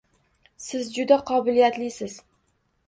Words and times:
Siz 0.69 0.89
juda 0.95 1.21
qobiliyatlisiz 1.31 2.21